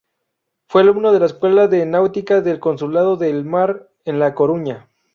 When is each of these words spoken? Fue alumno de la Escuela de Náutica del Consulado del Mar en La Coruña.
Fue 0.67 0.81
alumno 0.81 1.13
de 1.13 1.19
la 1.19 1.27
Escuela 1.27 1.67
de 1.67 1.85
Náutica 1.85 2.41
del 2.41 2.59
Consulado 2.59 3.17
del 3.17 3.45
Mar 3.45 3.87
en 4.03 4.17
La 4.17 4.33
Coruña. 4.33 4.87